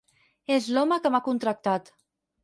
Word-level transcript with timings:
És 0.53 0.69
l'home 0.77 0.97
que 1.03 1.11
m'ha 1.15 1.21
contractat. 1.27 1.93